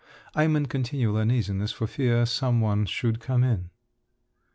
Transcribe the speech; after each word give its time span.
I 0.33 0.45
am 0.45 0.55
in 0.55 0.65
continual 0.65 1.17
uneasiness 1.17 1.71
for 1.71 1.85
fear 1.85 2.25
some 2.25 2.59
one 2.59 2.87
should 2.87 3.19
come 3.19 3.43
in…." 3.43 3.69